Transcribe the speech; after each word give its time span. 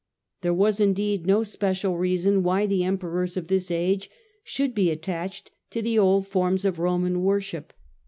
There 0.41 0.51
was 0.55 0.79
indeed 0.79 1.27
no 1.27 1.43
special 1.43 1.95
reason 1.95 2.41
why 2.41 2.65
the 2.65 2.83
Emperors 2.83 3.37
of 3.37 3.49
this 3.49 3.69
age 3.69 4.09
should 4.43 4.73
be 4.73 4.89
attached 4.89 5.51
to 5.69 5.83
the 5.83 5.99
old 5.99 6.25
forms 6.25 6.65
of 6.65 6.79
Roman 6.79 7.21
worship. 7.21 7.71